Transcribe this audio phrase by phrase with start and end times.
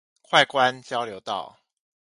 [0.23, 1.59] 快官交流道